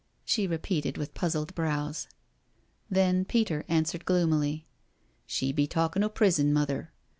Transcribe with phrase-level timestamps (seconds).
[0.25, 2.07] she repeated with puzzled brows.
[2.89, 4.65] Then Peter answered gloomily:
[5.27, 6.49] "She be talkin' o' prbon.
[6.51, 6.91] Mother.